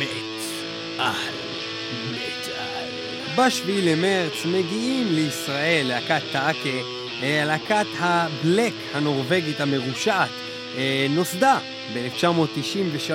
[0.00, 0.42] מת
[0.98, 1.34] על
[2.10, 3.36] מטאל.
[3.36, 6.78] ב-7 למרץ מגיעים לישראל להקת טאקה,
[7.22, 10.28] אה, להקת הבלק הנורבגית המרושעת.
[10.76, 11.58] אה, נוסדה
[11.94, 13.12] ב-1993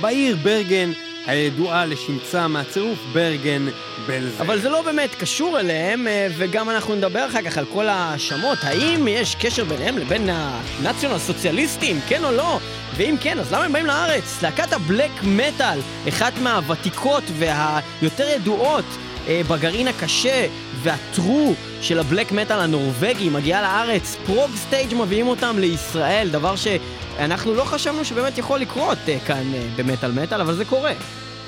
[0.00, 0.92] בעיר ברגן,
[1.26, 3.66] הידועה לשמצה מהצירוף ברגן
[4.06, 4.42] בלזר.
[4.42, 8.58] אבל זה לא באמת קשור אליהם, אה, וגם אנחנו נדבר אחר כך על כל ההאשמות.
[8.62, 12.58] האם יש קשר ביניהם לבין הנאציונל סוציאליסטים, כן או לא?
[12.96, 14.42] ואם כן, אז למה הם באים לארץ?
[14.42, 15.78] להקת ה black metal,
[16.08, 18.84] אחת מהוותיקות והיותר ידועות
[19.28, 20.46] אה, בגרעין הקשה
[20.82, 26.54] וה true של ה black metal הנורבגי, מגיעה לארץ, Prog Stage מביאים אותם לישראל, דבר
[26.56, 30.92] שאנחנו לא חשבנו שבאמת יכול לקרות אה, כאן אה, במטאל מטאל, אבל זה קורה.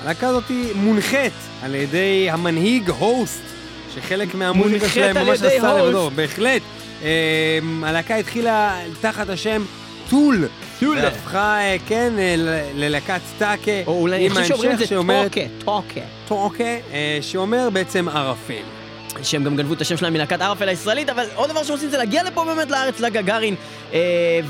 [0.02, 1.32] הלהקה הזאת מונחית
[1.62, 3.42] על ידי המנהיג הוסט,
[3.94, 5.82] שחלק מהמוזיקה שלהם ממש עשה.
[5.82, 6.62] לבדו, בהחלט.
[7.02, 9.64] אה, הלהקה התחילה תחת השם
[10.10, 10.48] טול.
[10.80, 10.98] טול.
[10.98, 12.12] והפכה, אה, כן,
[12.74, 16.00] ללהקת טאקה, או אולי אני חושב שאומרים את זה טוקה, טוקה.
[16.28, 16.64] טוקה,
[17.20, 18.77] שאומר בעצם ערפל.
[19.22, 21.98] שהם גם גנבו את השם שלהם מלהקת ערפל הישראלית, אבל עוד דבר שהם עושים זה
[21.98, 23.54] להגיע לפה באמת לארץ, לגגארין,
[23.92, 23.98] אה,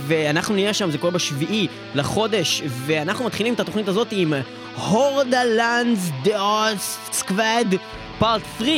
[0.06, 4.34] ואנחנו נהיה שם, זה קורה בשביעי לחודש, ואנחנו מתחילים את התוכנית הזאת עם
[4.76, 7.74] Hordalands Doedskvad
[8.18, 8.70] part 3.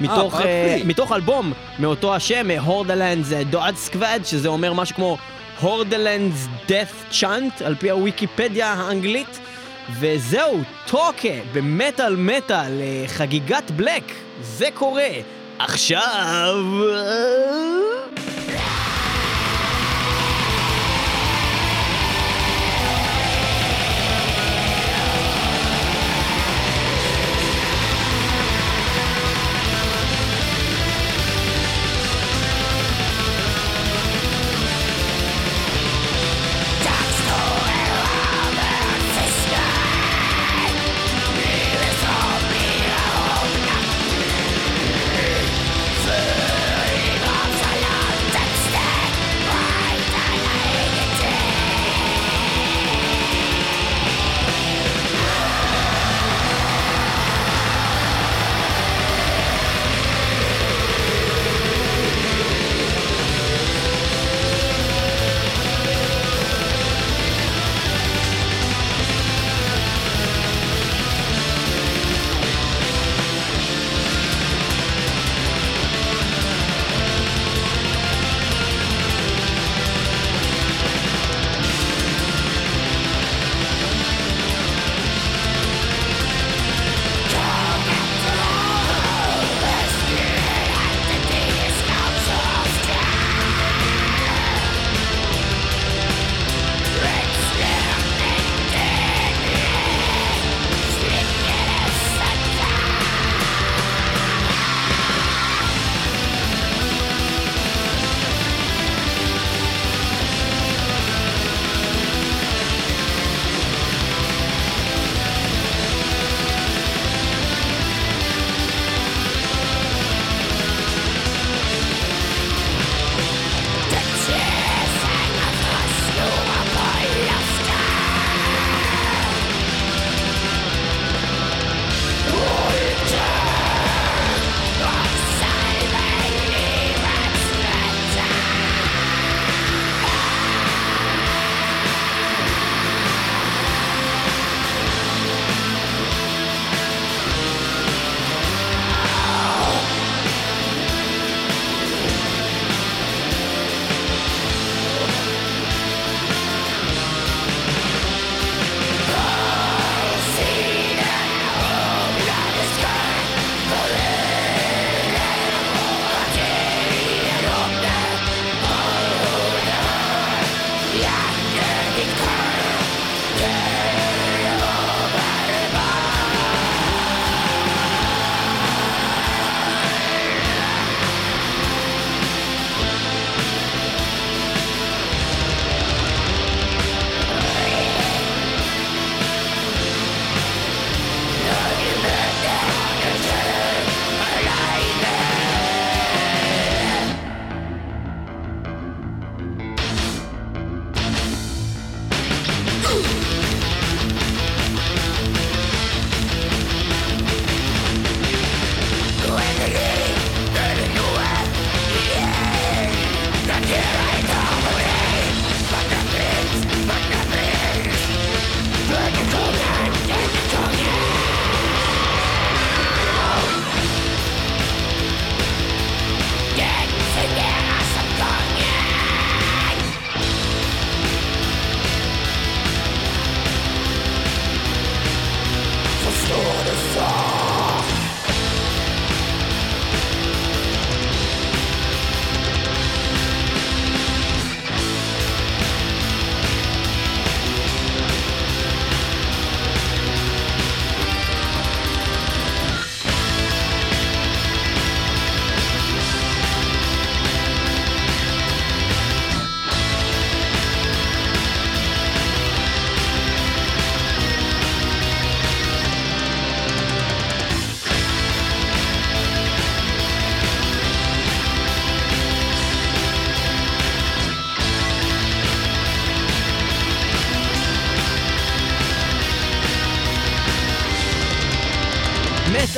[0.00, 0.86] מתוך, אה, 3.
[0.86, 5.18] מתוך אלבום מאותו השם, Hordalands Doedskvad, שזה אומר משהו כמו
[5.60, 9.38] Hordaland's Death Chant, על פי הוויקיפדיה האנגלית.
[10.00, 15.08] וזהו, טוקה במטאל מטאל, אה, חגיגת black, זה קורה.
[15.58, 16.56] עכשיו...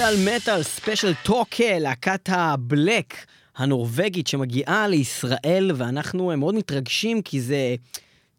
[0.01, 3.15] מטאל מטאל special Taake, להקת הבלק
[3.57, 7.75] הנורבגית שמגיעה לישראל, ואנחנו מאוד מתרגשים כי זה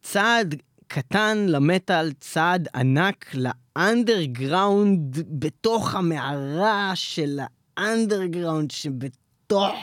[0.03, 0.55] צעד
[0.87, 7.39] קטן למטאל, צעד ענק לאנדרגראונד, בתוך המערה של
[7.77, 9.75] האנדרגראונד שבתוך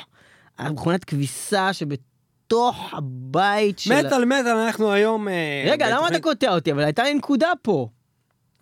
[0.59, 4.07] המכונת כביסה שבתוך הבית של...
[4.07, 5.29] מטאל מטאל, אנחנו היום...
[5.29, 6.73] אה, רגע, למה אתה קוטע אותי?
[6.73, 7.89] אבל הייתה לי נקודה פה.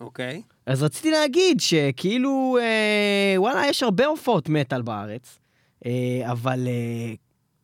[0.00, 0.42] אוקיי.
[0.66, 5.38] אז רציתי להגיד שכאילו, אה, וואלה, יש הרבה הופעות מטאל בארץ,
[5.86, 7.14] אה, אבל אה,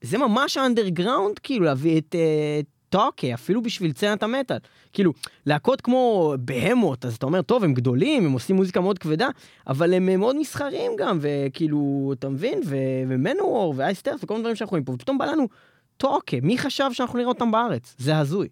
[0.03, 4.57] זה ממש אנדרגראונד, כאילו, להביא את אה, Taake, אפילו בשביל סצנת המטאל.
[4.93, 5.13] כאילו,
[5.47, 9.29] להקות כמו Behemoth, אז אתה אומר, טוב, הם גדולים, הם עושים מוזיקה מאוד כבדה,
[9.67, 12.61] אבל הם אה, מאוד מסחריים גם, וכאילו, אתה מבין?
[12.67, 12.77] ו-
[13.09, 15.49] ו Manowar ו Iced Earth וכל מיני דברים שאנחנו רואים פה, ופתאום בא לנו
[15.97, 17.95] Taake, מי חשב שאנחנו נראה אותם בארץ?
[17.99, 18.49] זה הזוי.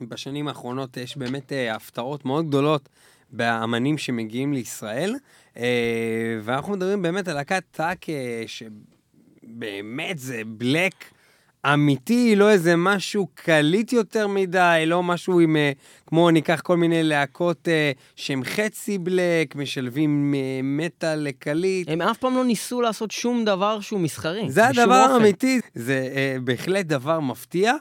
[0.00, 2.88] בשנים האחרונות יש באמת אה, הפתעות מאוד גדולות
[3.30, 5.14] באמנים שמגיעים לישראל,
[5.56, 10.92] אה, ואנחנו מדברים באמת על להקת טאק, אה, שבאמת זה בלק
[11.74, 15.72] אמיתי, לא איזה משהו קליט יותר מדי, לא משהו עם, אה,
[16.06, 17.68] כמו ניקח כל מיני להקות
[18.16, 21.90] שהם חצי בלק, משלבים מטאל לקליט.
[21.90, 24.50] הם אף פעם לא ניסו לעשות שום דבר שהוא מסחרי.
[24.50, 24.94] זה הדבר.
[24.94, 27.72] האמיתי, זה אה, בהחלט דבר מפתיע.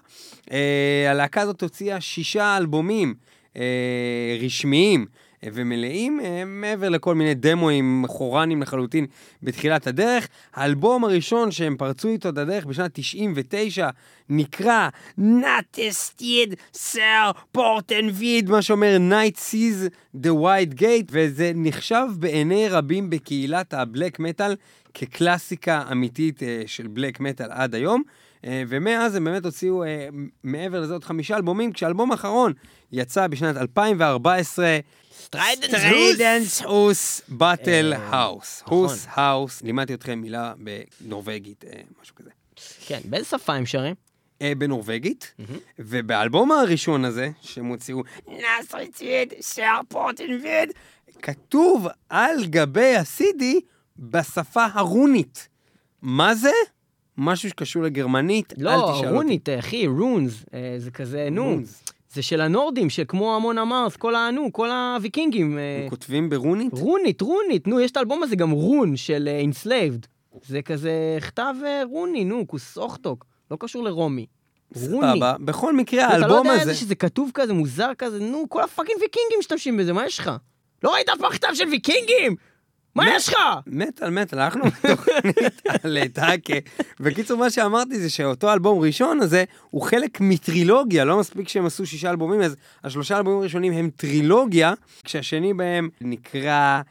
[0.51, 3.13] אה, הלהקה הזאת הוציאה שישה אלבומים
[3.57, 5.05] אה, רשמיים
[5.53, 9.05] ומלאים, אה, מעבר לכל מיני דמואים חורנים לחלוטין
[9.43, 10.27] בתחילת הדרך.
[10.53, 13.89] האלבום הראשון שהם פרצו איתו את הדרך בשנת 99
[14.29, 19.89] נקרא נאטסטיד סר פורטנביד, מה שאומר Night Sees
[20.23, 24.55] the White Gate, וזה נחשב בעיני רבים בקהילת הבלק מטאל
[24.93, 28.03] כקלאסיקה אמיתית אה, של בלק מטאל עד היום.
[28.45, 29.83] אה, ומאז הם באמת הוציאו
[30.43, 32.53] מעבר לזה עוד חמישה אלבומים, כשהאלבום האחרון
[32.91, 34.79] יצא בשנת 2014,
[35.23, 38.63] Stridens Hus, battle אה, house.
[38.65, 40.53] הוס האוס, לימדתי אתכם מילה
[41.01, 42.29] בנורבגית, אה, משהו כזה.
[42.85, 43.95] כן, באיזה שפה הם שרים?
[44.41, 45.33] אה, בנורבגית,
[45.79, 50.71] ובאלבום הראשון הזה, שהם הוציאו, Nattestid ser porten vid,
[51.21, 53.43] כתוב על גבי ה-CD
[53.99, 55.47] בשפה הרונית.
[56.01, 56.51] מה זה?
[57.17, 59.07] משהו שקשור לגרמנית, אל לא, תשאל אותי.
[59.07, 60.33] רונית, אחי, runes.
[60.53, 61.43] אה, זה כזה, נו.
[61.45, 61.83] runes.
[62.15, 64.31] זה של הנורדים, שכמו Amon Amarth, כל ה...
[64.31, 65.57] נו, כל הוויקינגים.
[65.57, 66.73] אה, הם כותבים ברונית?
[66.73, 67.67] רונית, רונית.
[67.67, 70.07] נו, יש את האלבום הזה גם Ruun של אה, Enslaved.
[70.45, 73.25] זה כזה כתב אה, רוני, נו, כוס אוחתוק.
[73.51, 74.25] לא קשור לרומי.
[74.75, 75.07] רוני.
[75.13, 75.35] סבבה.
[75.39, 76.61] בכל מקרה, אתה לא האלבום יודע הזה...
[76.61, 80.31] איזה שזה כתוב כזה, מוזר כזה, נו, כל הפאקינג ויקינגים משתמשים בזה, מה יש לך?
[80.83, 82.35] לא ראית אף פעם כתב של ויקינגים?
[82.95, 83.37] מה יש לך?
[83.67, 86.53] מטאל מטאל, אנחנו בתוכנית על Taake.
[86.99, 91.85] בקיצור, מה שאמרתי זה שאותו אלבום ראשון הזה הוא חלק מטרילוגיה, לא מספיק שהם עשו
[91.85, 94.73] שישה אלבומים, אז השלושה אלבומים הראשונים הם טרילוגיה,
[95.03, 96.81] כשהשני בהם נקרא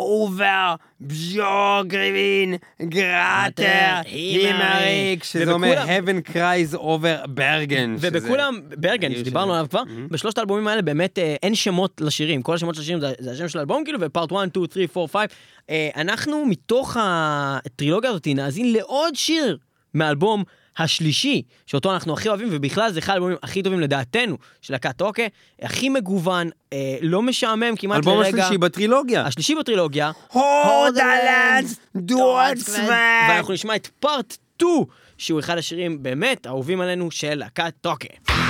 [0.00, 3.64] Over Bjoergvin graater
[4.06, 7.96] himmerik, שזה אומר heaven cries over ברגן.
[8.00, 9.52] ובכולם, ברגן, שדיברנו.
[9.54, 13.32] עליו כבר, בשלושת האלבומים האלה באמת אה, אין שמות לשירים, כל השמות של השירים זה-
[13.32, 15.26] השם של האלבום כאילו, ופארט 1, 2, 3, 4, 5.
[15.70, 19.56] אה, אנחנו מתוך הטרילוגיה הזאת נאזין לעוד שיר
[19.94, 20.44] מהאלבום
[20.80, 25.28] השלישי, שאותו אנחנו הכי אוהבים, ובכלל זה אחד האלבומים הכי טובים לדעתנו, של להקת אוקיי,
[25.62, 28.28] הכי מגוון, אה, לא משעמם כמעט האלבום לרגע.
[28.28, 29.26] השלישי בטרילוגיה.
[29.26, 30.10] השלישי בטרילוגיה.
[30.32, 32.90] הודלנד דואט צוואק.
[33.28, 34.84] ואנחנו נשמע את פארט 2,
[35.18, 38.49] שהוא אחד השירים באמת האהובים עלינו של להקת טוקה.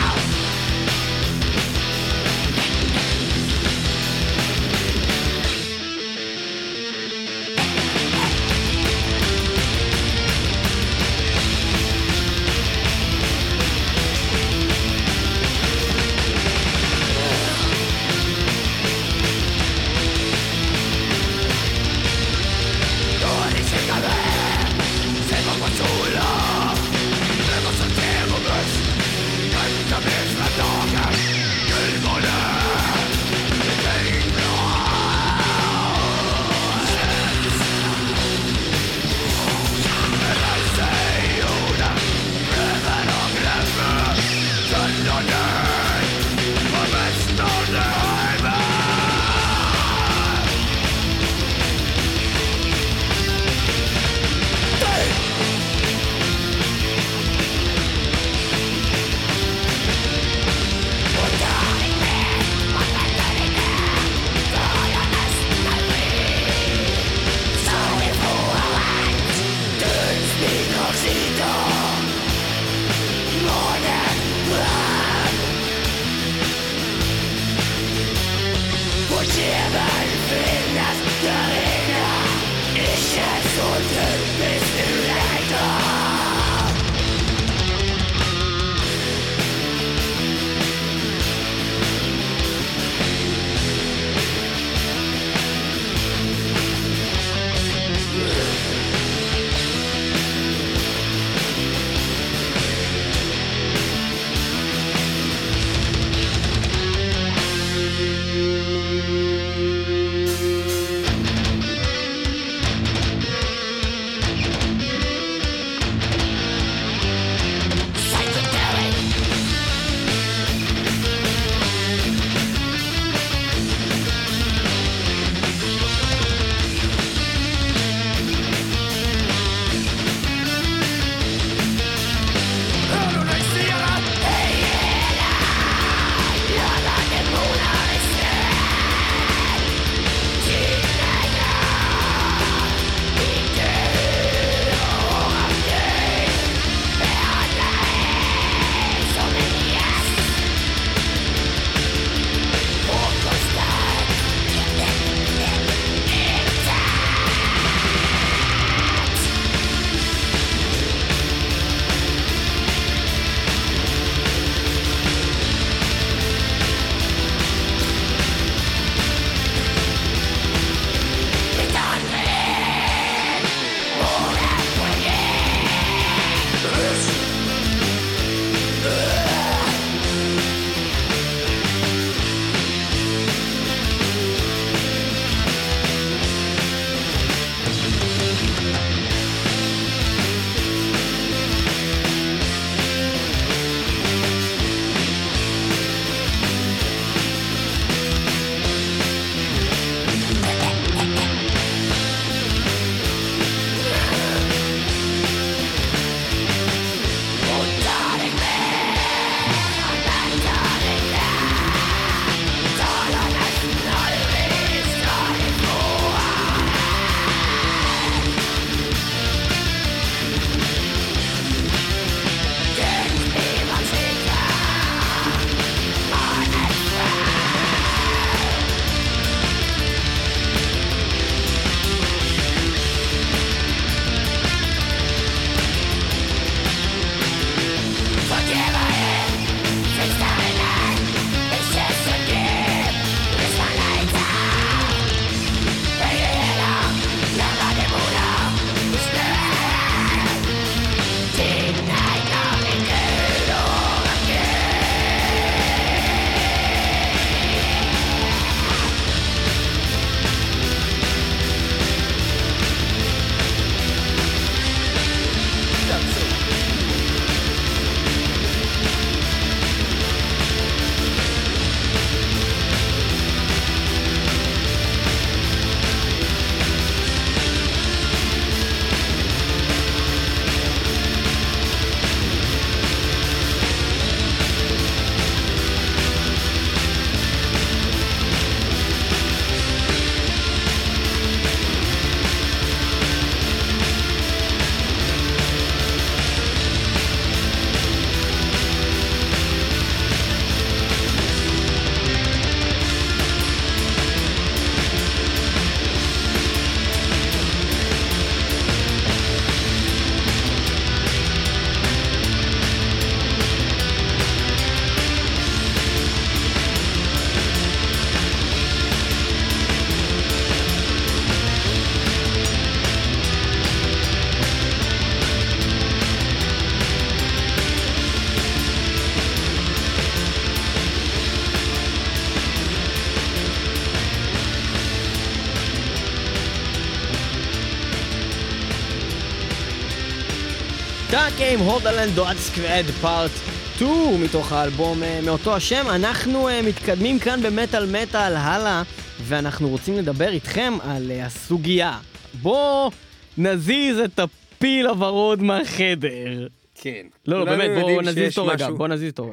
[341.40, 343.30] טאקה עם הורדלנד דואט סקוואד פארט
[343.76, 343.90] 2
[344.24, 345.84] מתוך האלבום אה, מאותו השם.
[345.94, 348.82] אנחנו אה, מתקדמים כאן במטאל מטאל הלאה,
[349.22, 351.98] ואנחנו רוצים לדבר איתכם על אה, הסוגיה.
[352.42, 352.90] בוא
[353.38, 356.48] נזיז את הפיל הוורוד מהחדר.
[356.74, 357.06] כן.
[357.26, 359.30] לא, לא, באמת, בוא יודעים נזיז אותו רגע, משהו- בוא נזיז אותו.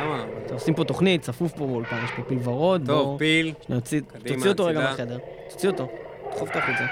[0.00, 0.24] למה?
[0.52, 2.82] עושים פה תוכנית, צפוף פה באולפן, יש פה פיל ורוד.
[2.86, 3.52] טוב, בוא- פיל.
[3.68, 4.80] נוציא, קדימה, תוציא אותו רגע.
[4.80, 5.18] מהחדר.
[5.50, 5.88] תוציא אותו.
[6.30, 6.84] דחוף אותו החוצה.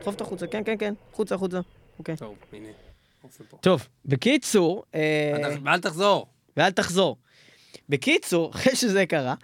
[0.00, 0.94] דחוף אותו החוצה, כן, כן, כן.
[1.12, 1.60] החוצה, החוצה.
[1.98, 2.16] אוקיי.
[2.16, 2.68] טוב, הנה.
[3.60, 5.00] טוב, בקיצור, אה,
[5.34, 6.26] אל תח- אל תחזור.
[6.56, 7.16] ואל תחזור.
[7.88, 9.34] בקיצור, אחרי שזה קרה,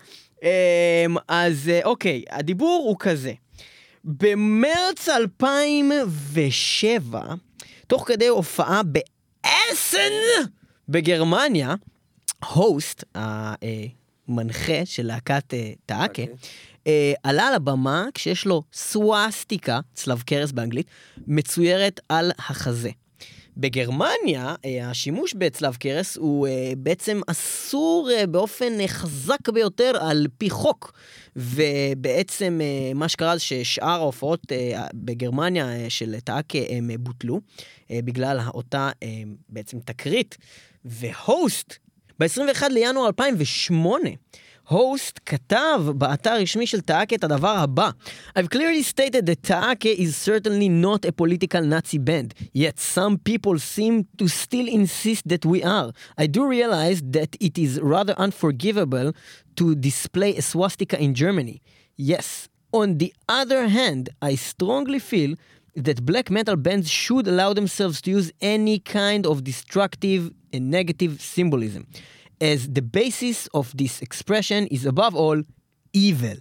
[0.42, 0.48] אמ,
[1.28, 3.32] אז אה, אוקיי, הדיבור הוא כזה.
[4.04, 7.20] במרץ 2007,
[7.86, 10.12] תוך כדי הופעה באסן
[10.88, 11.74] בגרמניה,
[12.52, 16.26] הוסט, המנחה של להקת אה, טאקה, אוקיי.
[16.86, 20.86] אה, עלה על הבמה כשיש לו סוואסטיקה, צלב קרס באנגלית,
[21.26, 22.90] מצוירת על החזה.
[23.56, 30.50] בגרמניה, אה, השימוש בצלב קרס הוא אה, בעצם אסור אה, באופן חזק ביותר על פי
[30.50, 30.92] חוק.
[31.36, 32.60] ובעצם
[32.94, 34.40] מה שקרה זה ששאר ההופעות
[34.94, 37.40] בגרמניה של טאקה הם בוטלו,
[37.92, 38.90] בגלל אותה
[39.48, 40.36] בעצם תקרית.
[40.84, 41.74] והוסט,
[42.20, 44.10] ב-21 לינואר 2008,
[44.67, 47.89] הוסט כתב באתר הרשמי של טאקה את הדבר הבא:
[48.37, 53.59] I've clearly stated that Taake is certainly not a political Nazi band, yet some people
[53.59, 55.91] seem to still insist that we are.
[56.17, 59.09] I do realize that it is rather unforgivable
[59.57, 61.61] to display a swastika in Germany.
[61.97, 62.47] Yes.
[62.73, 65.31] On the other hand, I strongly feel
[65.75, 71.21] that black metal bands should allow themselves to use any kind of destructive and negative
[71.21, 71.87] symbolism,
[72.39, 75.41] as the basis of this expression is above all
[75.93, 76.35] evil.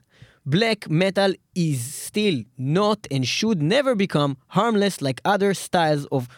[0.47, 6.29] Black metal is still not and should never become harmless like other styles of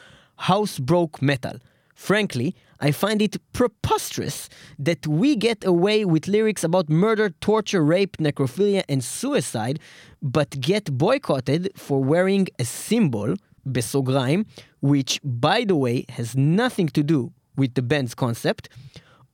[0.40, 1.58] housebroke metal.
[1.94, 8.16] Frankly, I find it preposterous that we get away with lyrics about murder, torture, rape,
[8.16, 9.78] necrophilia, and suicide,
[10.20, 14.44] but get boycotted for wearing a symbol, בסוגריים,
[14.80, 18.68] which, by the way, has nothing to do with the band's concept,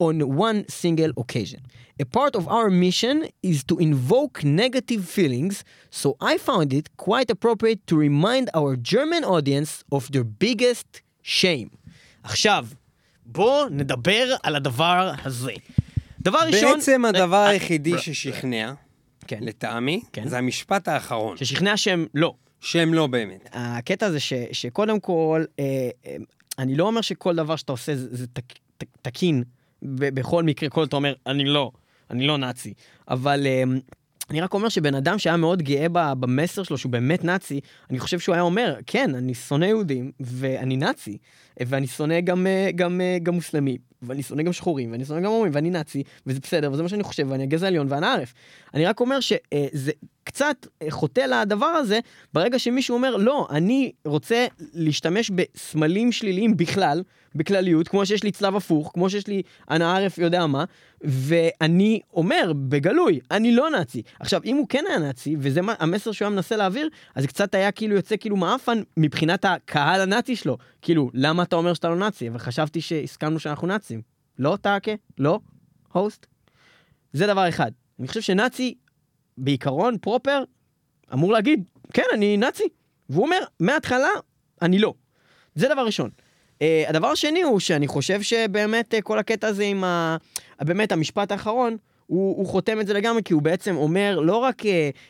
[0.08, 0.16] on
[0.48, 1.62] one single occasion.
[2.00, 3.18] A part of our mission
[3.52, 5.56] is to invoke negative feelings,
[6.02, 11.70] so I found it quite appropriate to remind our German audience of their biggest shame.
[12.24, 12.66] עכשיו,
[13.26, 15.54] בואו נדבר על הדבר הזה.
[16.22, 16.74] דבר ראשון...
[16.74, 18.74] בעצם הדבר אה, היחידי אה, ששכנע,
[19.28, 19.39] כן.
[19.42, 20.28] לטעמי, כן.
[20.28, 22.34] זה המשפט האחרון, ששכנע שהם לא.
[22.63, 23.50] שהם לא באמת.
[23.54, 26.16] הקטע זה ש, שקודם כל, אה, אה,
[26.60, 29.44] אני לא אומר שכל דבר שאתה עושה זה, זה תק, תק, תקין,
[29.86, 31.72] בכל מקרה, כל אתה אומר, אני לא,
[32.12, 32.74] אני לא נאצי.
[33.08, 33.63] אבל אה,
[34.30, 38.19] אני רק אומר שבן אדם שהיה מאוד גאה במסר שלו, שהוא באמת נאצי, אני חושב
[38.19, 41.17] שהוא היה אומר, כן, אני שונא יהודים, ואני נאצי,
[41.60, 45.32] ואני שונא גם, אה, גם, אה, גם מוסלמים, ואני שונא גם שחורים, ואני שונא גם
[45.32, 48.34] הומים, ואני נאצי, וזה בסדר, וזה מה שאני חושב, ואני הגזע העליון ואנא ערף.
[48.74, 49.91] אני רק אומר שזה
[50.24, 52.00] קצת אה, חוטא לדבר הזה,
[52.34, 57.04] ברגע שמישהו אומר, לא, אני רוצה להשתמש בסמלים שליליים בכלל,
[57.36, 60.64] בכלליות, כמו שיש לי צלב הפוך, כמו שיש לי אנא ערף יודע מה,
[61.02, 64.02] ואני אומר בגלוי, אני לא נאצי.
[64.20, 67.56] עכשיו, אם הוא כן היה נאצי, וזה מה- המסר שהוא היה מנסה להעביר, אז קצת
[67.56, 70.58] היה כאילו יוצא כאילו מעפן מבחינת הקהל הנאצי שלו.
[70.82, 72.30] כאילו, למה אתה אומר שאתה לא נאצי?
[72.34, 74.02] וחשבתי שהסכמנו שאנחנו נאצים.
[74.40, 74.92] לא טאקה?
[75.18, 75.40] לא?
[75.92, 76.26] הוסט?
[77.14, 77.72] זה דבר אחד.
[78.00, 78.76] אני חושב שנאצי,
[79.38, 80.43] בעיקרון, פרופר,
[81.13, 82.63] אמור להגיד, כן, אני נאצי.
[83.10, 84.10] והוא אומר, מההתחלה,
[84.62, 84.93] אני לא.
[85.56, 86.10] זה דבר ראשון.
[86.54, 90.17] Uh, הדבר השני הוא שאני חושב שבאמת uh, כל הקטע הזה עם ה...
[90.62, 94.62] באמת המשפט האחרון, הוא, הוא חותם את זה לגמרי, כי הוא בעצם אומר לא רק
[94.62, 94.65] uh,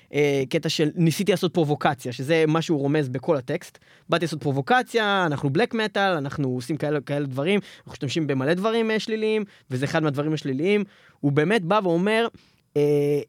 [0.10, 0.16] uh,
[0.50, 3.78] קטע של ניסיתי לעשות פרובוקציה, שזה מה שהוא רומז בכל הטקסט,
[4.10, 8.92] באתי לעשות פרובוקציה, אנחנו בלק מטאל, אנחנו עושים כאלה, כאלה דברים, אנחנו משתמשים במלא דברים
[8.92, 10.84] uh, שליליים, וזה אחד מהדברים השליליים.
[11.20, 12.28] הוא באמת בא ואומר,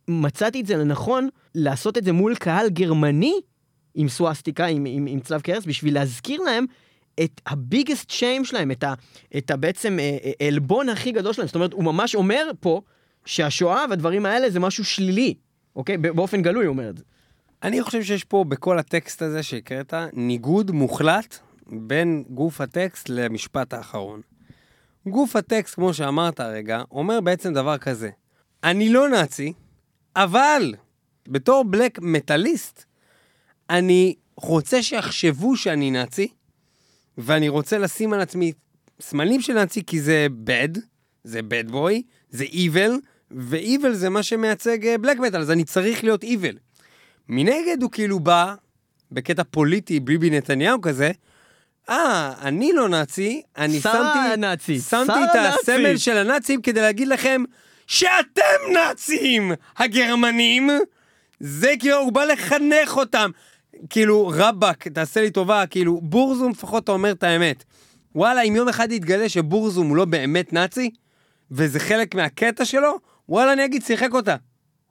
[0.08, 3.40] מצאתי את זה לנכון לעשות את זה מול קהל גרמני,
[3.94, 6.64] עם סוואסטיקה, עם, עם, עם צלב קרס, בשביל להזכיר להם
[7.24, 8.94] את הביגסט שיים שלהם, את, ה,
[9.36, 11.46] את ה בעצם אה, אה, העלבון הכי גדול שלהם.
[11.46, 12.80] זאת אומרת, הוא ממש אומר פה
[13.24, 15.34] שהשואה והדברים האלה זה משהו שלילי,
[15.76, 15.96] אוקיי?
[15.96, 17.04] באופן גלוי הוא אומר את זה.
[17.62, 24.20] אני חושב שיש פה בכל הטקסט הזה שהקראת, ניגוד מוחלט בין גוף הטקסט למשפט האחרון.
[25.06, 28.10] גוף הטקסט, כמו שאמרת הרגע, אומר בעצם דבר כזה:
[28.64, 29.52] אני לא נאצי,
[30.16, 30.74] אבל
[31.28, 32.84] בתור בלק מטאליסט,
[33.70, 36.28] אני רוצה שיחשבו שאני נאצי,
[37.18, 38.52] ואני רוצה לשים על עצמי
[39.00, 40.78] סמלים של נאצי כי זה bad,
[41.24, 41.92] זה bad boy,
[42.30, 42.90] זה evil,
[43.30, 46.80] ו-evil זה מה שמייצג בלק מטאל, אז אני צריך להיות evil.
[47.28, 48.54] מנגד הוא כאילו בא,
[49.12, 51.10] בקטע פוליטי, ביבי נתניהו כזה,
[51.88, 55.54] אה, אני לא נאצי, אני שמתי, הנאצית, שמתי את.
[55.60, 57.42] הסמל של הנאצים כדי להגיד לכם
[57.86, 60.70] שאתם נאצים, הגרמנים.
[61.40, 63.30] זה כאילו, הוא בא לחנך אותם.
[63.90, 67.64] כאילו, רבאק, תעשה לי טובה, כאילו, בורזום לפחות אתה אומר את האמת.
[68.14, 70.90] וואלה, אם יום אחד יתגלה שבורזום הוא לא באמת נאצי,
[71.50, 74.36] וזה חלק מהקטע שלו, וואלה, אני אגיד, שיחק אותה.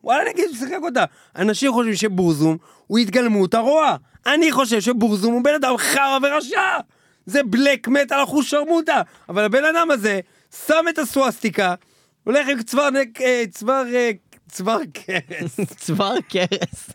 [0.04, 1.06] וואלה, אני אגיד, שיחק אותה.
[1.36, 2.58] אנשים חושבים ש Burzum
[2.88, 3.96] הוא התגלמות הרוע.
[4.26, 6.78] אני חושב ש Burzum הוא בן אדם חרא ורשע.
[7.26, 9.02] זה בלק מטאל אחושרמוטה.
[9.30, 10.20] אבל הבן אדם הזה
[10.68, 11.76] שם את הסווסטיקה,
[12.24, 13.22] הולך עם צוואר נק...
[13.22, 13.86] אה, צוואר...
[13.94, 14.12] אה,
[14.50, 15.60] צוואר קרס.
[15.86, 16.90] צוואר קרס.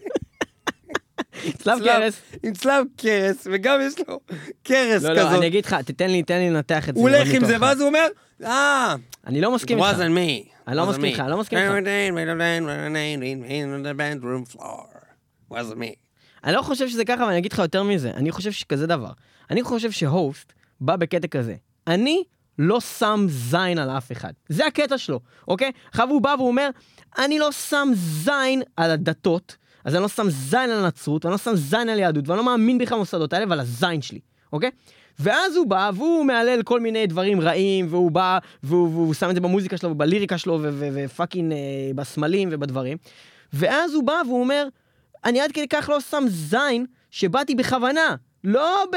[1.59, 2.21] צלב קרס.
[2.43, 4.21] עם צלב קרס, וגם יש לו
[4.63, 5.39] קרס לא, לא, כזאת.
[5.39, 7.01] אני אגיד לך, תתן לי, תן לי לנתח את זה.
[7.01, 8.07] הוא מאוד הולך עם זה, ואז הוא אומר,
[8.45, 8.95] אה,
[9.27, 9.99] אני לא מסכים it איתך.
[9.99, 10.53] wasn't me.
[10.69, 11.05] אני לא מסכים.
[11.05, 11.71] איתך, אני לא מסכים איתך.
[16.45, 18.11] אני לא חושב שזה ככה, ואני אגיד לך יותר מזה.
[18.11, 19.11] אני חושב שכזה דבר.
[19.51, 21.55] אני חושב שהוסט בא בקטע כזה.
[21.87, 22.25] אני
[22.59, 24.33] לא שם זין על אף אחד.
[24.49, 25.73] זה הקטע שלו, אוקיי?
[25.89, 26.71] עכשיו הוא בא והוא אומר,
[27.19, 31.39] אני לא שם זין על הדתות, אז אני לא שם זין על הנצרות, ואני לא
[31.39, 34.21] שם זין על יהדות, ואני לא מאמין בכלל במוסדות האלה ועל הזין שלי,
[34.53, 34.71] אוקיי?
[35.19, 39.35] ואז הוא בא והוא מהלל כל מיני דברים רעים, והוא בא והוא, והוא שם את
[39.35, 41.59] זה במוזיקה שלו ובליריקה שלו ופאקינג אה,
[41.95, 42.97] בסמלים ובדברים.
[43.53, 44.69] ואז הוא בא והוא אומר,
[45.25, 48.17] אני עד כדי כך לא שם זין, שבאתי בכוונה.
[48.45, 48.97] לא ב...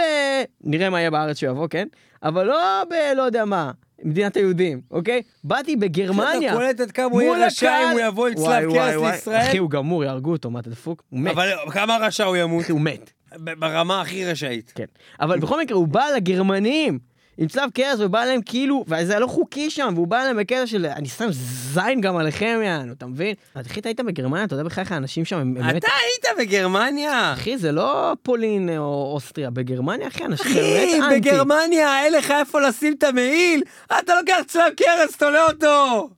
[0.61, 1.87] נראה מה יהיה בארץ שיבוא, כן?
[2.23, 2.93] אבל לא ב...
[3.15, 3.71] לא יודע מה,
[4.03, 5.21] מדינת היהודים, אוקיי?
[5.43, 6.51] באתי בגרמניה.
[6.51, 7.83] אתה קולט עד כמה הוא יהיה רשע.
[7.83, 9.01] אם הוא יבוא עם צלב קרס.
[9.01, 9.41] לישראל?
[9.41, 11.03] אחי, הוא גמור, יהרגו אותו, מה אתה דפוק?
[11.09, 11.31] הוא מת.
[11.31, 12.69] אבל כמה רשע הוא ימות?
[12.69, 13.11] הוא מת.
[13.37, 14.71] ברמה הכי רשעית.
[14.75, 14.85] כן.
[15.21, 16.99] אבל בכל מקרה, הוא בא לגרמנים
[17.37, 20.85] עם צלב קרס ובא להם כאילו, וזה לא חוקי שם, והוא בא להם בקטע של
[20.85, 23.35] אני שם זין גם עליכם, יענו, אתה מבין?
[23.53, 25.75] אחי, אתה היית בגרמניה, אתה יודע בכלל האנשים שם, הם באמת...
[25.77, 27.33] אתה היית בגרמניה.
[27.33, 31.19] אחי, זה לא פולין או אוסטריה, בגרמניה, אחי, אנשים אחי, באמת אנטי.
[31.19, 33.63] בגרמניה אין לך איפה לשים את המעיל,
[33.99, 36.09] אתה לוקח צלב קרס, תולה אותו.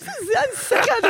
[0.00, 1.08] זה אני סקרתי,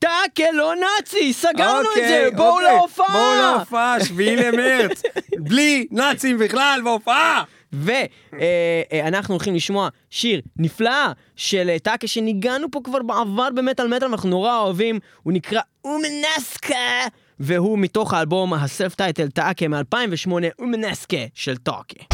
[0.00, 0.50] אתה יודע, אתה יודע.
[0.50, 2.76] בקיצור, טאקה לא נאצי, סגרנו את אוקיי, זה, בואו אוקיי.
[2.76, 3.12] להופעה.
[3.12, 5.02] בואו להופעה, שביעי למרץ.
[5.48, 7.44] בלי נאצים בכלל בהופעה.
[7.72, 14.28] ואנחנו הולכים לשמוע שיר נפלא של אה, טאקה שניגענו פה כבר בעבר במטאל מטאל ואנחנו
[14.28, 17.06] נורא אוהבים, הוא נקרא אומנסקה
[17.40, 22.04] והוא מתוך האלבום הסלף טייטל טאקה מ-2008 אומנסקה של טאקה.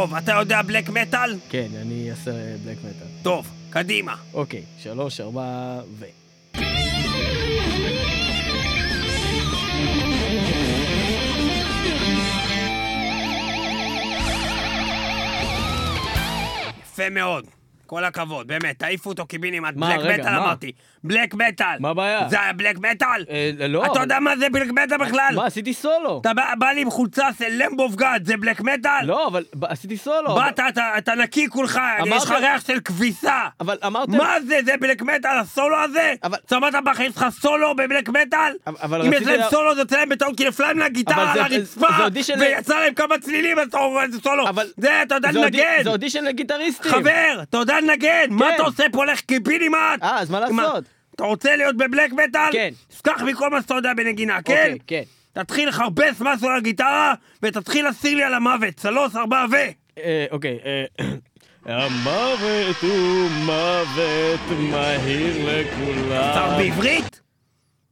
[0.00, 1.38] טוב, אתה יודע בלק מטאל?
[1.50, 2.30] כן, אני אעשה
[2.64, 3.06] בלק מטאל.
[3.22, 4.14] טוב, קדימה.
[4.34, 6.04] אוקיי, שלוש, ארבע, ו...
[16.82, 17.59] יפה מאוד.
[17.90, 19.76] כל הכבוד, באמת, תעיפו אותו קיבינימט.
[19.76, 20.38] מה, בלק רגע, מטאל מה?
[20.38, 20.72] אמרתי.
[21.04, 21.76] בלק מטאל.
[21.80, 22.28] מה הבעיה?
[22.28, 23.24] זה היה בלק מטאל?
[23.30, 25.32] אה, לא, אתה אבל- יודע מה זה בלק מטאל בכלל?
[25.36, 26.18] מה, עשיתי סולו?
[26.20, 29.04] אתה בא, בא לי עם חולצה של Lamb of God, זה בלק מטאל?
[29.04, 30.34] לא, אבל ב- עשיתי סולו.
[30.34, 33.40] באת, אתה, אתה נקי כולך, אמרת- יש לך ריח של כביסה.
[33.60, 34.16] אבל אמרתם...
[34.16, 36.14] מה זה, זה בלק מטאל, הסולו הזה?
[36.24, 38.52] אבל- שמעת בחיים שלך סולו בבלק מטאל?
[38.66, 40.78] אבל- אבל אם יש רציתי להם לה- סולו זה יוצא להם בטעות כי נפלה להם
[40.78, 44.02] לגיטרה אבל על זה- הרצפה, זה אודישן ל- ויצא להם כמה צלילים, אז אתה רואה
[44.04, 44.48] איזה סולו.
[44.48, 45.84] אבל- זה, אתה יודע זה אודי- לנגן.
[45.84, 46.92] זה אודישן לגיטריסטים.
[46.92, 48.54] חבר, אתה יודע לנגן, מה כן.
[48.54, 50.02] אתה עושה פה הולך קיבינימט?
[50.02, 50.84] אה, אז מה לעשות?
[51.14, 52.52] אתה רוצה להיות בבלק מטאל?
[52.52, 52.70] כן.
[53.02, 54.72] קח מכל מה שאתה יודע בנגינה, כן?
[54.72, 55.42] אוקיי, כן.
[55.42, 58.78] תתחיל לכרבס משהו על הגיטרה, ותתחיל להסיר לי על המוות.
[58.78, 59.56] שלוש, ארבע ו...
[59.98, 60.84] אה, אוקיי, אה,
[61.74, 66.32] המוות הוא מוות מהיר לכולם.
[66.34, 67.20] שר בעברית?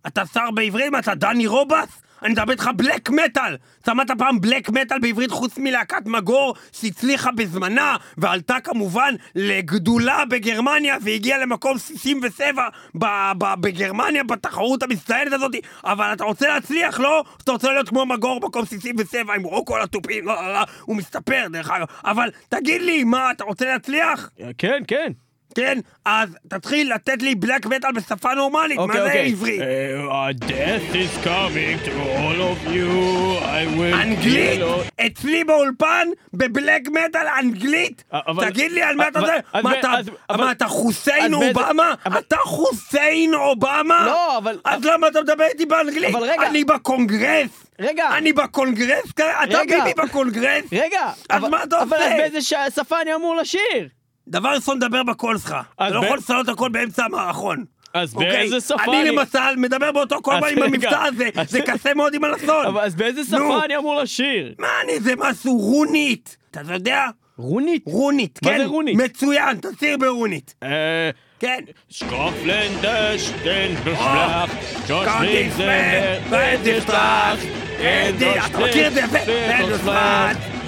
[0.07, 0.93] אתה שר בעברית?
[0.93, 2.03] מה, אתה דני רובס?
[2.23, 3.57] אני מדבר איתך בלק מטאל!
[3.87, 11.39] שמעת פעם בלק מטאל בעברית חוץ מלהקת מגור שהצליחה בזמנה ועלתה כמובן לגדולה בגרמניה והגיעה
[11.39, 15.53] למקום 67 ב- ב- בגרמניה בתחרות המצטיינת הזאת
[15.85, 17.25] אבל אתה רוצה להצליח, לא?
[17.45, 20.97] אתה רוצה להיות כמו מגור מקום 67 עם רוקו על התופים, לא, לא, לא, הוא
[20.97, 24.31] מסתפר דרך אגב אבל תגיד לי, מה, אתה רוצה להצליח?
[24.59, 25.13] כן, כן.
[25.59, 29.29] כן, אז תתחיל לתת לי בלק מטאל בשפה נורמלית, מה אוקיי, זה אוקיי.
[29.29, 29.61] עברית?
[29.61, 34.61] אה, death is coming to all of you, I will אנגלית?
[34.61, 38.05] kill all- אצלי באולפן בבלק מטאל אנגלית?
[38.13, 39.93] אבל- תגיד לי על מה אתה אבל- מה אתה
[40.31, 41.95] אבל- מה חוסיין אובמה?
[42.07, 44.07] אבל- אתה חוסיין אובמה?
[44.07, 46.15] לא, אבל- אז למה אתה מדבר איתי באנגלית?
[46.15, 46.47] אבל רגע.
[46.47, 47.51] אני בקונגרס!
[47.81, 48.09] רגע.
[48.19, 49.13] אני בקונגרס?
[49.15, 49.59] אתה.
[49.69, 50.65] ביבי בקונגרס?
[50.73, 52.07] רגע, אז אבל- מה אתה אבל עושה?
[52.15, 52.41] אז באיזה
[52.77, 53.89] שפה אני אמור לשיר?
[54.29, 55.57] דבר ראשון, דבר בקול שלך.
[55.77, 57.65] אתה לא יכול לסלול הכל באמצע המערכון.
[57.95, 58.31] אז אוקיי?
[58.31, 60.63] באיזה שפה אני אני- למשל מדבר באותו קול עם.
[60.63, 62.77] המבטא הזה, זה קשה מאוד עם הלשון.
[62.81, 63.25] אז באיזה.
[63.25, 64.55] שפה אני אמור לשיר?
[64.59, 66.37] מה אני, זה משהו רונית.
[66.51, 67.07] אתה יודע?
[67.39, 67.83] רונית?
[67.87, 68.59] רונית, מה כן?
[68.59, 68.97] זה רונית?
[68.97, 70.55] מצוין, תצהיר ברונית.
[70.63, 71.11] אה...
[71.41, 71.61] כן.
[71.91, 74.51] Skofländer stehen Oh, beschlacht,
[74.89, 76.21] schon Kann schlägt nichts sie mehr,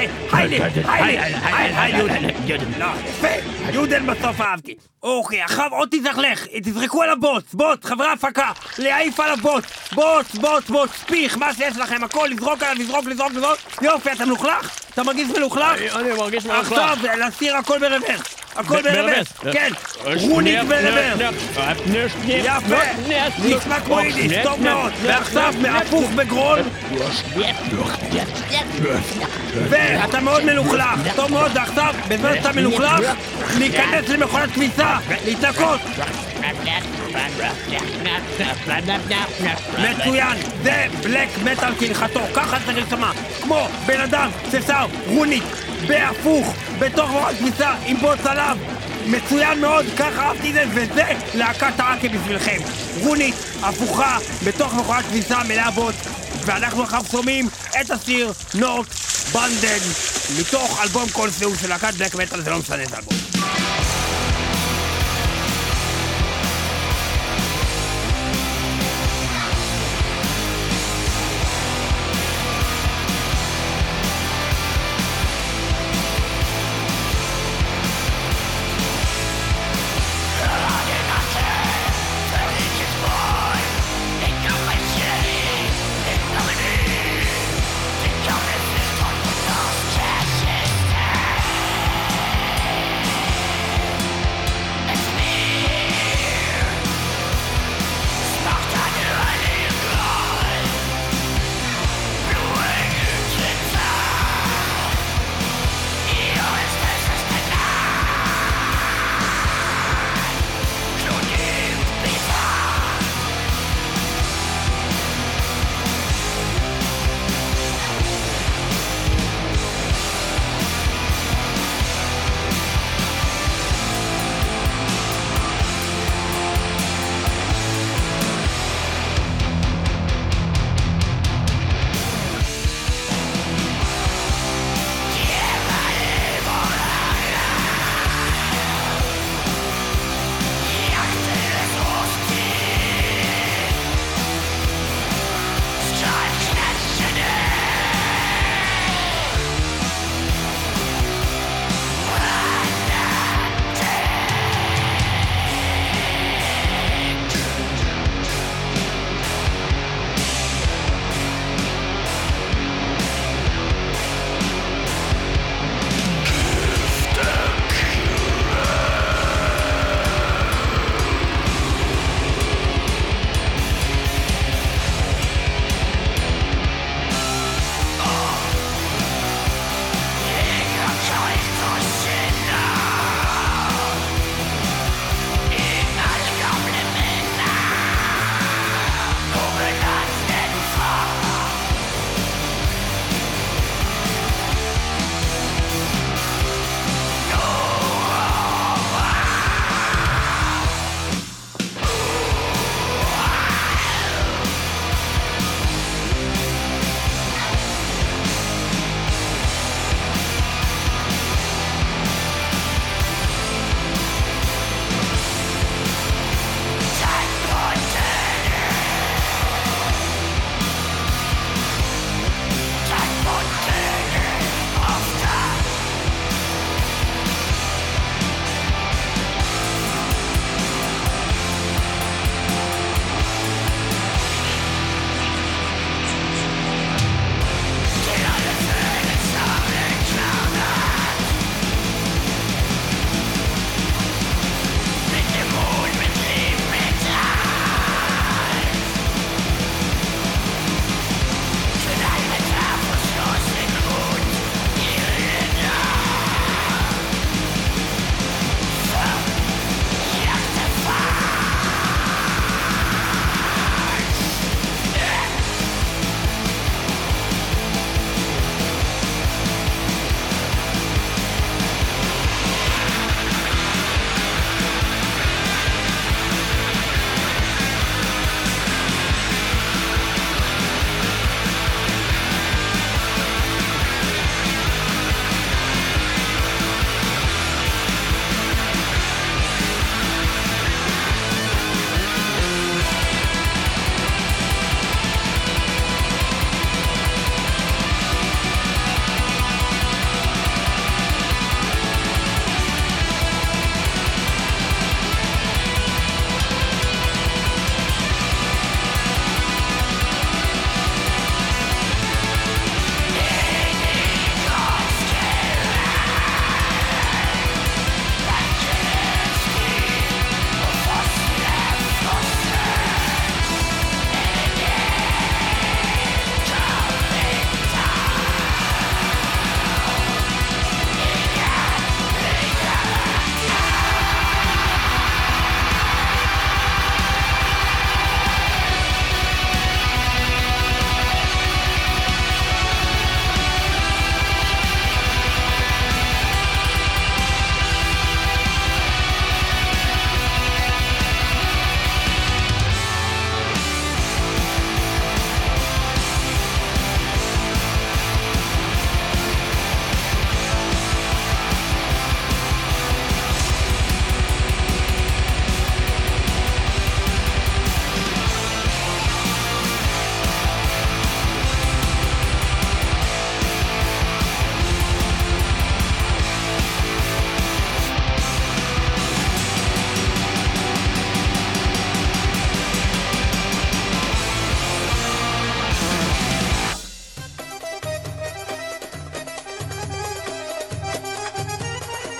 [1.91, 2.60] גרול, גרול!
[2.80, 3.28] לא, יפה,
[3.73, 4.75] יודן בסוף אהבתי.
[5.04, 10.69] אוקיי, עכשיו עוד תזכלך, תזרקו על הבוץ, בוץ, חברי הפקה, להעיף על הבוץ, בוץ, בוץ,
[10.69, 14.80] בוץ, פיך, מה שיש לכם, הכל, לזרוק עליו, לזרוק, לזרוק, לזרוק, יופי, אתה מלוכלך?
[14.93, 15.95] אתה מרגיש מלוכלך?
[15.95, 16.82] אני מרגיש מלוכלך.
[16.82, 18.36] עכשיו, להסיר הכל ברוורס.
[18.56, 18.82] הכל.
[18.82, 19.28] ברוורס.
[19.52, 19.70] כן,
[20.04, 21.36] רונית ברוורס.
[22.28, 22.76] יפה,
[23.46, 24.92] נשמע כמו יידיש, טוב מאוד.
[25.04, 26.60] ועכשיו, מהפוך בגרון.
[29.70, 30.86] ואתה מאוד מלוכלך,
[31.16, 33.00] טוב מאוד, ועכשיו, בזמן שאתה מלוכלך,
[33.58, 35.80] להיכנס למכונת כביסה, להתנקות.
[39.80, 43.12] מצוין, זה בלק מטאל כהלכתו, ככה צריך להישמע.
[43.41, 45.43] כמו בן אדם ששר רונית
[45.88, 48.58] בהפוך, בתוך מכונת כביסה, עם בוץ עליו.
[49.06, 52.58] מצוין מאוד, ככה אהבתי את זה, וזה להקת העקה בשבילכם.
[53.02, 55.95] רונית, הפוכה, בתוך מכונת כביסה מלאה בוץ.
[56.45, 57.48] ואנחנו עכשיו שומעים
[57.82, 58.88] את השיר נוט
[59.34, 59.80] בנדן
[60.39, 63.19] מתוך אלבום כלשהו של להקת בלק מטאל, זה לא משנה את האלבום.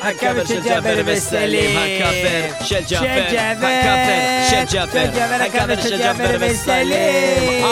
[0.10, 7.66] הכבר של ג'אבר וסלים, הכבר של ג'אבר, הכבר של ג'אבר, הכבר של ג'אבר וסלים.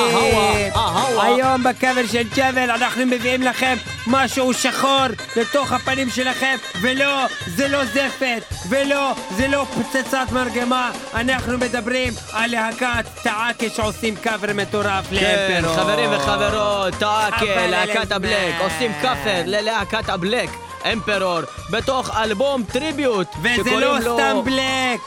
[1.21, 3.75] היום בכבר של ג'אבר אנחנו מביאים לכם
[4.07, 10.91] משהו שחור לתוך הפנים שלכם, ולא, זה לא זפת, ולא, זה לא פצצת מרגמה.
[11.13, 15.75] אנחנו מדברים על להקת טעקה שעושים קאבר מטורף כן, לאמפרור.
[15.75, 18.55] חברים וחברות, אבל להקת הבלק.
[18.59, 20.49] עושים כאפר ללהקת הבלק,
[20.93, 25.01] Emperor, בתוך אלבום tribute, וזה לא לו- סתם בלק,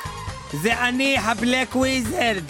[0.53, 2.43] זה אני ה black wizard.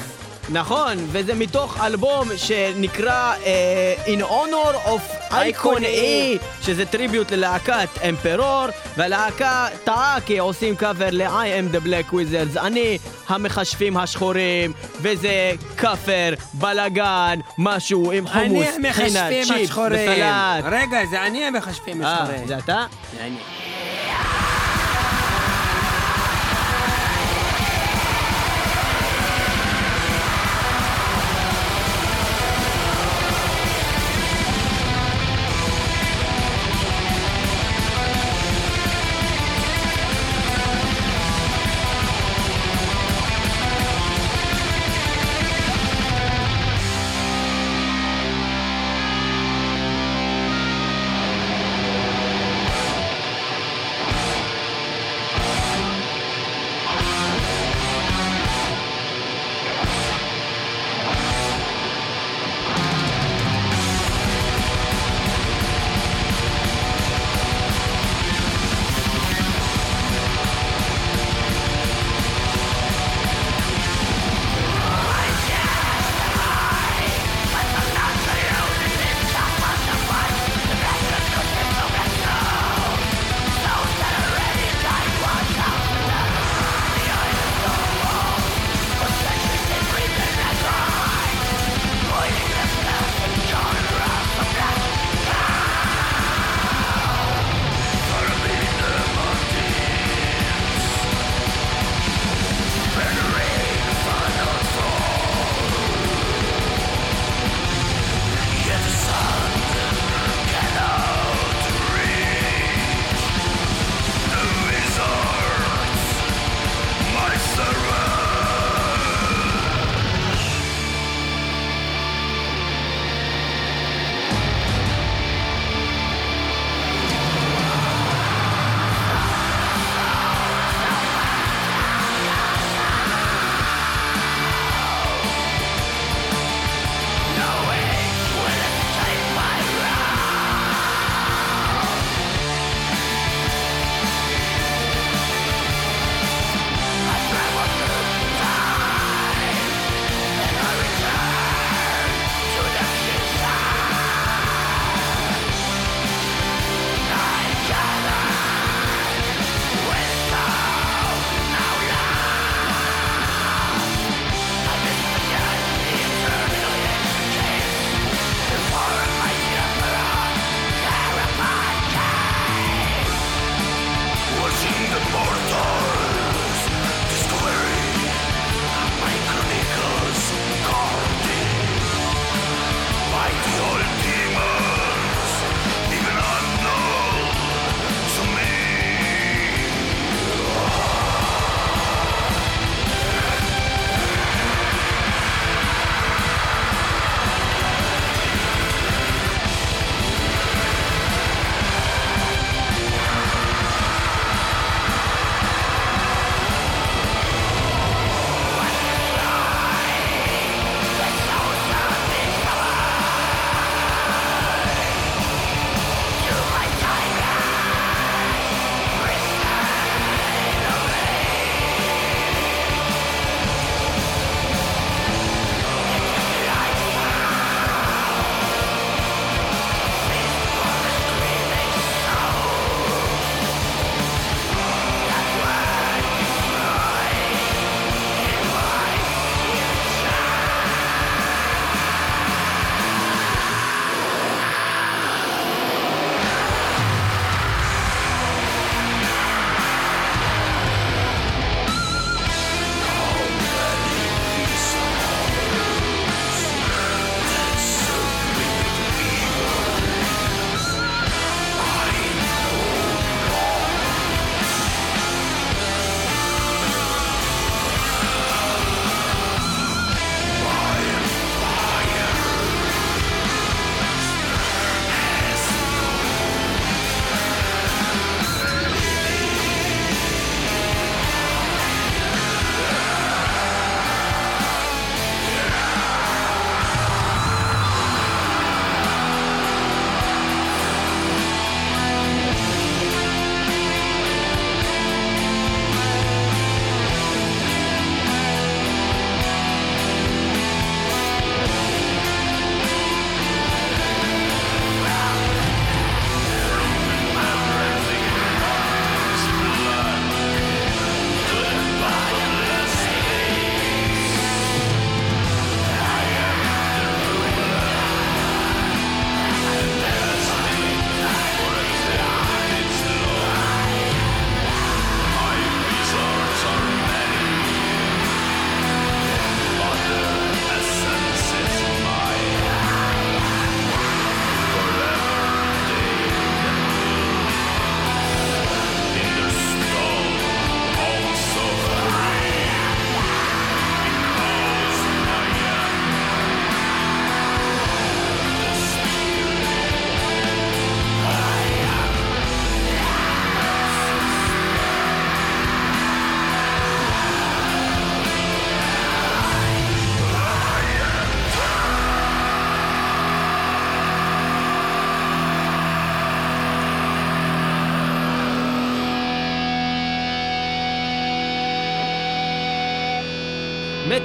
[0.53, 8.67] נכון, וזה מתוך אלבום שנקרא אה, In Honor of Icon E, שזה tribute ללהקת Emperor,
[8.97, 12.99] והלהקה Taake עושים קאבר ל-I am the Black Wizards, אני
[13.29, 20.13] המכשפים השחורים, וזה כאפר, בלאגן, משהו עם חומוס, אני טחינה, המכשפים צ'יפס השחורים.
[20.13, 20.65] וסלט.
[20.73, 22.47] רגע, זה אני המכשפים אה, השחורים.
[22.47, 22.85] זה אתה?
[23.17, 23.60] זה אני.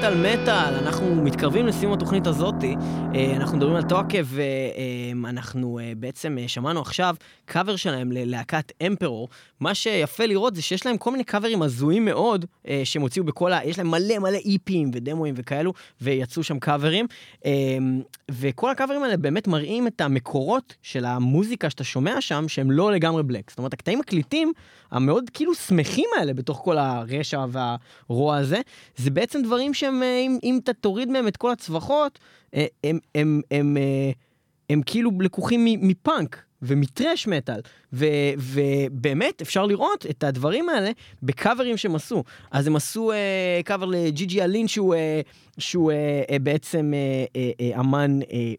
[0.05, 2.75] מטאל מטאל, אנחנו מתקרבים לסיום התוכנית הזאתי.
[3.15, 4.17] אה, אנחנו מדברים על טוקה
[5.25, 7.15] ואנחנו אה, בעצם אה, שמענו עכשיו
[7.45, 9.29] קאבר שלהם ללהקת אמפרור.
[9.59, 12.45] מה שיפה לראות זה שיש להם כל מיני קאברים הזויים מאוד
[12.83, 13.59] שהם הוציאו בכל ה...
[13.65, 17.05] יש להם מלא מלא איפים ודמוים וכאלו, ויצאו שם קאברים.
[18.31, 23.23] וכל הקאברים האלה באמת מראים את המקורות של המוזיקה שאתה שומע שם, שהם לא לגמרי
[23.23, 23.49] בלק.
[23.49, 24.53] זאת אומרת, הקטעים מקליטים
[24.91, 28.61] המאוד כאילו שמחים האלה בתוך כל הרשע והרוע הזה,
[28.95, 32.19] זה בעצם דברים שהם, אה, אם, אם אתה תוריד מהם את כל הצווחות,
[32.55, 34.11] אה, הם, הם, הם, הם, אה,
[34.69, 36.45] הם כאילו לקוחים מפאנק.
[36.61, 37.59] ומטרש מטאל,
[38.37, 40.91] ובאמת אפשר לראות את הדברים האלה
[41.23, 42.23] בקאברים שהם עשו.
[42.51, 45.21] אז הם עשו אה, קאבר ל GG Allin שהוא, אה,
[45.57, 48.53] שהוא אה, בעצם אה, אה, אה, אמן אה,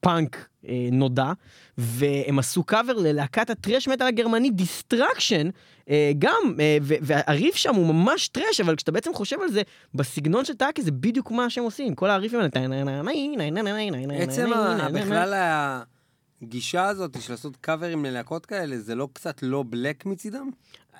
[0.00, 1.32] פאנק אה, נודע,
[1.78, 5.48] והם עשו קאבר ללהקת הטרש מטאל הגרמני Destruction,
[5.90, 9.62] אה, גם, אה, והריף שם הוא ממש טרש, אבל כשאתה בעצם חושב על זה,
[9.94, 12.48] בסגנון של Taake זה בדיוק מה שהם עושים, כל הריפים האלה.
[14.22, 14.50] עצם
[14.92, 15.34] בכלל
[16.42, 20.50] הגישה הזאת של לעשות קאברים ללהקות כאלה, זה לא קצת לא בלק מצידם?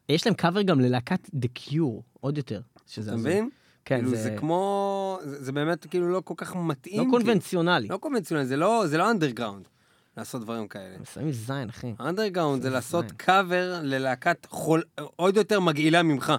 [0.09, 2.61] יש להם קאבר גם ללהקת The Cure, עוד יותר.
[2.99, 3.51] אתה מבין?
[3.87, 4.17] כן, כאילו זה...
[4.17, 7.01] זה כמו, זה, זה באמת כאילו לא כל כך מתאים.
[7.01, 7.89] לא קונבנציונלי.
[7.89, 9.69] לא קונבנציונלי, זה לא, זה לא אנדרגראונד.
[10.17, 10.97] לעשות דברים כאלה.
[11.15, 11.95] שמים זין, אחי.
[12.01, 14.83] אנדרגראונד זה לעשות קאבר ללהקת חול,
[15.17, 16.33] עוד יותר מגעילה ממך.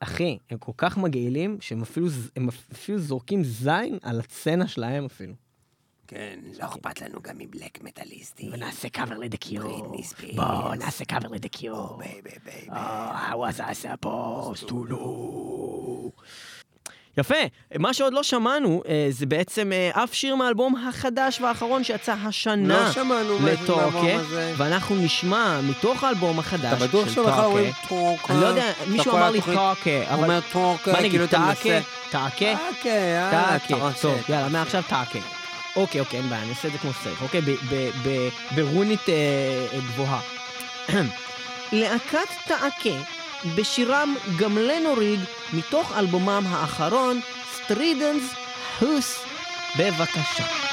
[0.00, 2.06] אחי, הם כל כך מגעילים, שהם אפילו,
[2.72, 5.34] אפילו זורקים זין על הסצנה שלהם אפילו.
[6.06, 8.52] כן, לא אכפת לנו גם מ black מטאליסטים.
[8.52, 9.96] ונעשה cover ל The Cure.
[10.36, 11.96] בואו נעשה cover ל The Cure.
[11.98, 12.56] baby baby.
[12.56, 12.70] How was
[13.30, 16.22] I supposed to know.
[17.16, 17.34] יפה,
[17.78, 22.84] מה שעוד לא שמענו אה, זה בעצם אה, אף שיר מהאלבום החדש והאחרון שיצא השנה
[22.84, 24.18] לא שמענו ל Taake,
[24.56, 28.32] ואנחנו נשמע מתוך האלבום החדש אתה בטוח שבכלל אומרים טוקה?
[28.32, 30.22] אני לא יודע, מישהו אמר לי טוקה, אבל...
[30.24, 31.80] אומר טוקה, מה נגיד, כאילו טאקה?
[32.10, 32.54] טאקה?
[33.30, 35.18] טאקה, טוב, יאללה, מעכשיו טאקה.
[35.76, 37.40] אוקיי, אוקיי, אין בעיה, אני עושה את זה כמו סייף, אוקיי?
[38.56, 40.20] ברונית אה, גבוהה.
[41.72, 43.17] להקת טאקה
[43.56, 45.20] בשירם "Gamle Norig"
[45.52, 47.20] מתוך אלבומם האחרון,
[47.54, 48.22] Stridens
[48.80, 49.18] Hus.
[49.78, 50.67] בבקשה.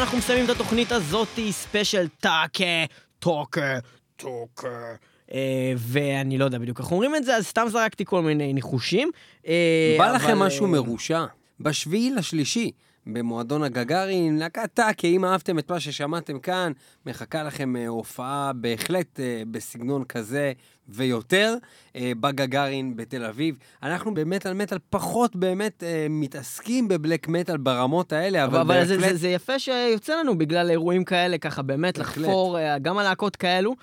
[0.00, 2.84] אנחנו מסיימים את התוכנית הזאתי, ספיישל טאקה,
[3.18, 3.78] טוקה,
[4.16, 4.94] טוקה.
[5.32, 9.10] אה, ואני לא יודע בדיוק איך אומרים את זה, אז סתם זרקתי כל מיני ניחושים.
[9.46, 11.24] אה, בא אבל, לכם משהו אה, מרושע.
[11.60, 12.70] בשביעי לשלישי,
[13.06, 16.72] במועדון הגגארין, להקת טאקה, אם אהבתם את מה ששמעתם כאן,
[17.06, 20.52] מחכה לכם אה, הופעה בהחלט אה, בסגנון כזה
[20.88, 21.54] ויותר,
[21.96, 23.56] אה, בגגארין בתל אביב.
[23.82, 28.96] אנחנו במטאל מטאל פחות באמת אה, מתעסקים בבלק מטאל ברמות האלה, אבל, אבל, אבל זה,
[28.96, 29.12] בהחלט...
[29.12, 32.26] זה, זה יפה שיוצא לנו בגלל אירועים כאלה, ככה באמת בהחלט.
[32.26, 33.76] לחפור אה, גם על להקות כאלו,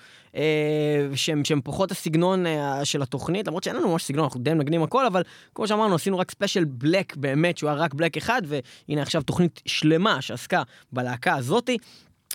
[1.14, 2.44] שהם, שהם פחות הסגנון
[2.84, 5.22] של התוכנית, למרות שאין לנו ממש סגנון, אנחנו די מנגנים הכל, אבל
[5.54, 9.62] כמו שאמרנו, עשינו רק special black באמת, שהוא היה רק black אחד, והנה עכשיו תוכנית
[9.66, 11.78] שלמה שעסקה בלהקה הזאתי.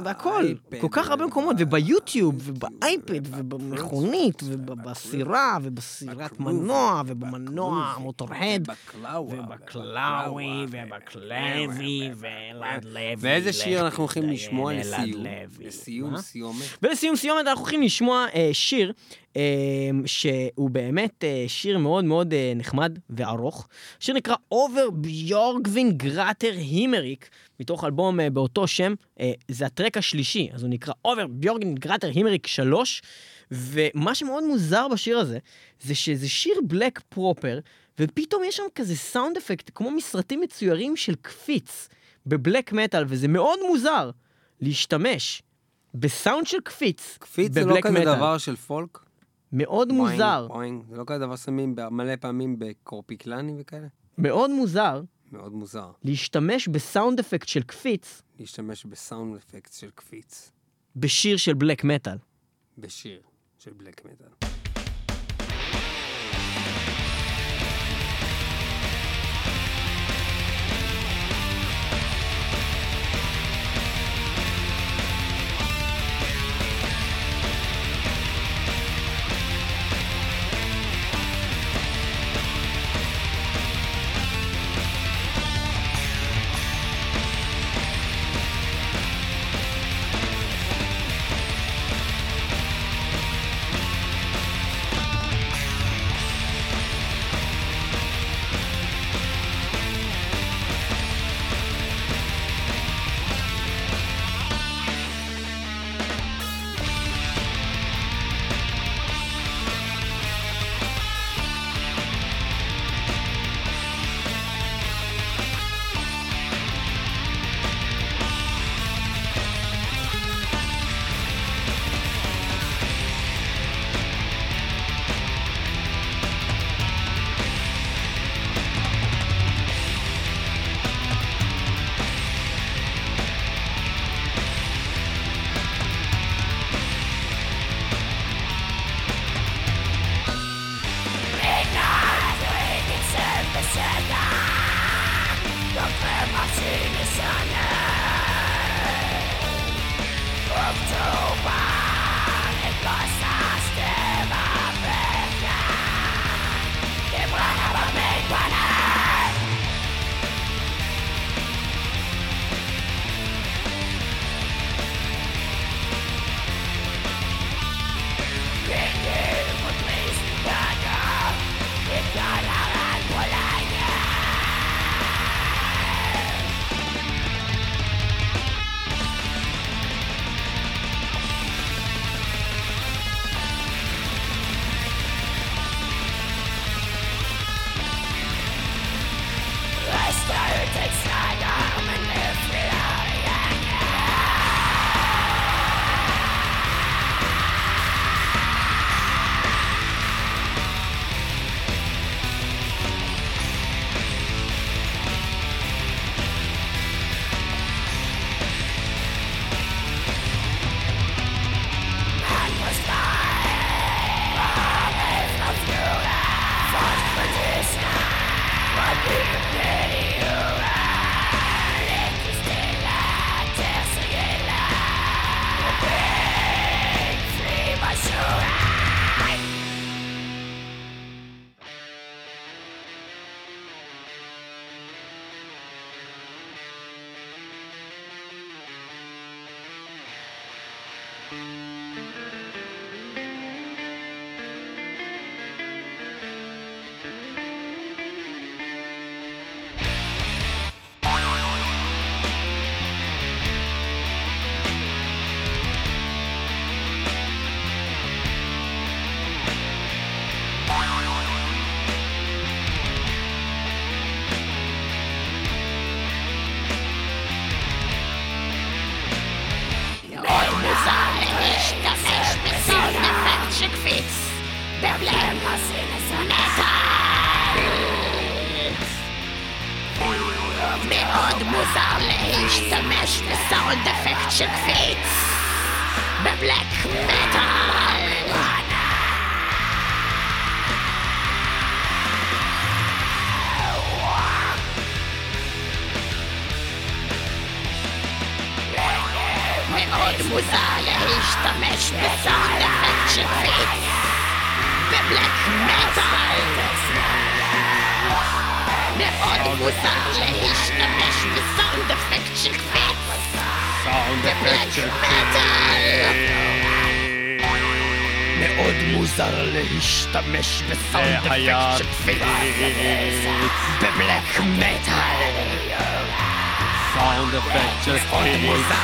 [0.04, 0.46] והכל,
[0.82, 12.86] כל כך הרבה מקומות, וביוטיוב, ובאייפד, ובמכונית, ובסירה, ובסירת מנוע, ובמנוע Motörhead, ובקלאווי, ובקלוי, ואלעד
[12.86, 13.16] לוי.
[13.18, 15.26] ואיזה שיר אנחנו הולכים לשמוע לסיום?
[15.60, 16.18] לסיום?
[16.18, 16.64] סיומת.
[16.84, 18.94] ולסיום סיומת אנחנו הולכים לשמוע אה, שיר
[19.38, 19.42] אה,
[20.06, 23.68] שהוא באמת אה, שיר מאוד מאוד נחמד וארוך.
[24.00, 27.30] שיר נקרא Over Bjoergvin graater himmerik,
[27.60, 31.76] מתוך אלבום אה, באותו שם, אה, זה ה track השלישי, אז הוא נקרא Over Bjoergvin
[31.76, 33.02] graater himmerik 3.
[33.52, 35.40] ומה שמאוד מוזר בשיר הזה,
[35.82, 37.60] זה שזה שיר black proper,
[38.00, 41.90] ופתאום יש שם כזה sound effect, כמו מסרטים מצוירים של קפיץ
[42.26, 44.12] ב black metal, וזה מאוד מוזר
[44.62, 45.42] להשתמש
[45.94, 48.16] בסאונד של קפיץ קפיץ זה לא כזה מטאל.
[48.16, 48.98] דבר של folk?
[49.52, 50.84] מאוד מוזר, בוינג.
[50.90, 53.88] זה לא כזה דבר שמים מלא פעמים ב Korpiklaani וכאלה?
[54.18, 55.02] מאוד מוזר
[55.32, 55.92] מאוד מוזר.
[56.04, 60.52] להשתמש ב sound effect של קפיץ להשתמש ב sound effect של קפיץ
[60.96, 62.18] בשיר של black metal.
[62.78, 63.22] בשיר
[63.60, 64.49] של black metal.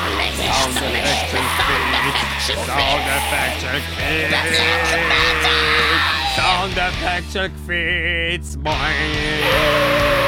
[0.06, 1.32] Sound Effects
[1.66, 2.56] Kick!
[2.56, 3.64] Sound Effects
[3.98, 4.30] Kick!
[6.36, 7.34] Sound Effects
[7.66, 8.44] Kick!
[8.58, 10.25] Moin!